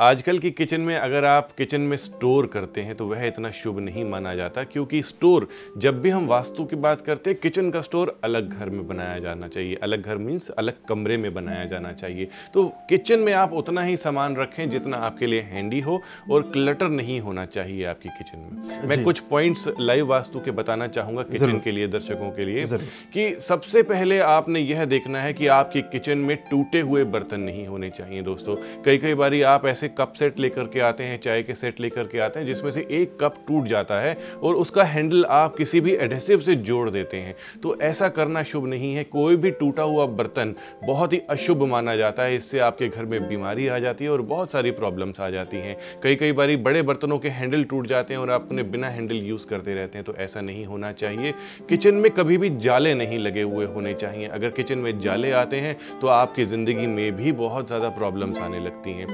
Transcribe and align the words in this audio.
आजकल 0.00 0.38
की 0.38 0.50
किचन 0.50 0.80
में 0.80 0.94
अगर 0.96 1.24
आप 1.24 1.50
किचन 1.58 1.80
में 1.80 1.96
स्टोर 1.96 2.46
करते 2.46 2.80
हैं 2.80 2.94
तो 2.94 3.06
वह 3.06 3.24
इतना 3.26 3.50
शुभ 3.50 3.78
नहीं 3.78 4.04
माना 4.04 4.34
जाता 4.34 4.62
क्योंकि 4.64 5.02
स्टोर 5.02 5.48
जब 5.78 6.00
भी 6.00 6.10
हम 6.10 6.26
वास्तु 6.26 6.64
की 6.64 6.76
बात 6.76 7.00
करते 7.00 7.30
हैं 7.30 7.38
किचन 7.42 7.70
का 7.70 7.80
स्टोर 7.80 8.20
अलग 8.24 8.58
घर 8.58 8.70
में 8.70 8.86
बनाया 8.88 9.18
जाना 9.18 9.48
चाहिए। 9.48 9.74
अलग 9.74 10.02
घर 10.02 10.16
मीन्स 10.16 10.48
अलग 10.50 10.74
कमरे 10.88 11.16
में 11.16 11.34
बनाया 11.34 11.64
जाना 11.64 11.92
चाहिए। 11.92 12.28
तो 12.54 12.64
किचन 12.88 13.18
में 13.18 13.32
आप 13.32 13.52
उतना 13.52 13.82
ही 13.82 13.96
सामान 13.96 14.36
रखें 14.36 14.68
जितना 14.70 14.96
आपके 14.96 15.26
लिए 15.26 15.40
हैंडी 15.40 15.80
हो 15.80 16.00
और 16.30 16.42
क्लटर 16.42 16.88
नहीं 16.88 17.20
होना 17.20 17.44
चाहिए 17.46 17.84
आपकी 17.84 18.08
किचन 18.08 18.38
में। 18.38 18.88
मैं 18.88 19.02
कुछ 19.04 19.20
पॉइंट्स 19.20 19.68
लाइव 19.80 20.06
वास्तु 20.06 20.40
के 20.40 20.50
बताना 20.50 20.86
चाहूँगा 20.86 21.22
किचन 21.22 21.58
के 21.58 21.70
लिए 21.70 21.88
दर्शकों 21.88 22.30
के 22.30 22.44
लिए 22.44 22.66
कि 23.14 23.40
सबसे 23.40 23.82
पहले 23.82 24.18
आपने 24.18 24.60
यह 24.60 24.84
देखना 24.84 25.20
है 25.20 25.32
कि 25.32 25.46
आपकी 25.46 25.82
किचन 25.82 26.18
में 26.18 26.36
टूटे 26.50 26.80
हुए 26.80 27.04
बर्तन 27.04 27.40
नहीं 27.40 27.66
होने 27.66 27.90
चाहिए 27.90 28.22
दोस्तों। 28.22 28.56
कई 28.84 28.98
कई 28.98 29.14
बार 29.14 29.40
आप 29.44 29.66
ऐसे 29.66 29.81
कप 29.90 30.12
सेट 30.12 30.38
लेकर 30.40 30.64
के 30.64 30.80
आते 30.82 31.04
हैं, 31.04 31.20
चाय 31.20 31.42
के 31.42 31.54
सेट 31.54 31.80
लेकर 31.80 32.06
के 32.06 32.18
आते 32.18 32.40
हैं, 32.40 32.46
जिसमें 32.46 32.70
से 32.72 32.86
एक 32.92 33.16
कप 33.20 33.34
टूट 33.48 33.66
जाता 33.66 34.00
है 34.00 34.16
और 34.42 34.54
उसका 34.54 34.82
हैंडल 34.84 35.24
आप 35.26 35.56
किसी 35.56 35.80
भी 35.80 35.92
एडेसिव 35.94 36.40
से 36.40 36.54
जोड़ 36.56 36.88
देते 36.90 37.16
हैं। 37.16 37.34
तो 37.62 37.76
ऐसा 37.82 38.08
करना 38.10 38.42
शुभ 38.44 38.66
नहीं 38.66 38.94
है। 38.94 39.04
कोई 39.04 39.36
भी 39.36 39.50
टूटा 39.52 39.82
हुआ 39.82 40.06
बर्तन 40.08 40.54
बहुत 40.84 41.12
ही 41.12 41.20
अशुभ 41.30 41.62
माना 41.64 41.96
जाता 41.96 42.22
है। 42.22 42.36
इससे 42.36 42.58
आपके 42.60 42.88
घर 42.88 43.04
में 43.04 43.28
बीमारी 43.28 43.66
आ 43.68 43.78
जाती 43.78 44.04
है 44.04 44.10
और 44.10 44.22
बहुत 44.24 44.52
सारी 44.52 44.70
प्रॉब्लम्स 44.72 45.20
आ 45.20 45.28
जाती 45.30 45.56
हैं। 45.58 45.76
कई 46.02 46.16
कई 46.16 46.32
बारी 46.32 46.56
बड़े 46.58 46.82
बर्तनों 46.82 47.18
के 47.18 47.28
हैंडल 47.30 47.64
टूट 47.64 47.86
जाते 47.86 48.14
हैं 48.14 48.20
और 48.20 48.30
आप 48.30 48.42
अपने 48.42 48.62
बिना 48.64 48.88
हैंडल 48.88 49.16
यूज़ 49.18 49.46
करते 49.46 49.74
रहते 49.74 49.98
हैं। 49.98 50.04
तो 50.04 50.14
ऐसा 50.16 50.40
नहीं 50.40 50.64
होना 50.66 50.92
चाहिए। 50.94 51.32
किचन 51.68 51.94
में 51.94 52.10
कभी 52.12 52.36
भी 52.38 52.50
जाले 52.58 52.94
नहीं 52.94 53.18
लगे 53.18 53.42
हुए 53.42 53.66
होने 53.66 53.94
चाहिए। 53.94 54.26
अगर 54.28 54.50
किचन 54.52 54.78
में 54.78 54.98
जाले 55.00 55.30
आते 55.32 55.56
हैं 55.56 55.76
तो 56.00 56.06
आपकी 56.08 56.44
ज़िंदगी 56.44 56.86
में 56.86 57.16
भी 57.16 57.32
बहुत 57.34 57.66
ज़्यादा 57.66 57.88
प्रॉब्लम्स 57.90 58.38
आने 58.38 58.60
लगती 58.60 58.90
हैं। 58.90 59.06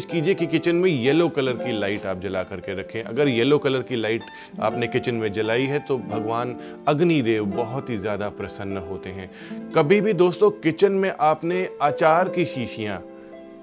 कोशिश 0.00 0.12
कीजिए 0.12 0.34
कि 0.34 0.46
किचन 0.46 0.76
में 0.76 0.90
येलो 0.90 1.28
कलर 1.28 1.52
की 1.54 1.72
लाइट 1.72 2.04
आप 2.06 2.20
जला 2.20 2.42
करके 2.42 2.74
रखें। 2.74 3.02
अगर 3.02 3.28
येलो 3.28 3.58
कलर 3.58 3.82
की 3.82 3.96
लाइट 3.96 4.22
आपने 4.60 4.86
किचन 4.88 5.14
में 5.14 5.32
जलाई 5.32 5.64
है 5.66 5.78
तो 5.80 5.96
भगवान 6.00 6.56
अग्निदेव 6.88 7.44
बहुत 7.46 7.90
ही 7.90 7.96
ज़्यादा 7.98 8.28
प्रसन्न 8.30 8.76
होते 8.88 9.10
हैं। 9.10 9.30
कभी 9.76 10.00
भी 10.00 10.12
दोस्तों 10.14 10.50
किचन 10.62 10.92
में 10.94 11.12
आपने 11.20 11.68
अचार 11.82 12.28
की 12.28 12.44
शीशियाँ 12.46 13.02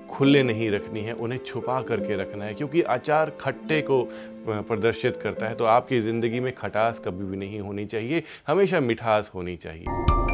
खुले 0.10 0.44
नहीं 0.44 0.70
रखनी 0.72 1.00
है, 1.02 1.14
उन्हें 1.14 1.40
छुपा 1.46 1.82
करके 1.82 2.18
रखना 2.18 2.46
है, 2.46 2.54
क्योंकि 2.54 2.82
अचार 2.82 3.32
खट्टे 3.42 3.82
को 3.82 4.02
प्रदर्शित 4.48 5.18
करता 5.18 5.48
है 5.48 5.56
तो 5.56 5.66
आपकी 5.68 6.00
ज़िंदगी 6.02 6.40
में 6.40 6.52
खटास 6.56 7.02
कभी 7.06 7.26
भी 7.26 7.38
नहीं 7.38 7.60
होनी 7.62 7.86
चाहिए, 7.88 8.24
हमेशा 8.48 8.80
मिठास 8.82 9.32
होनी 9.36 9.56
चाहिए। 9.58 10.27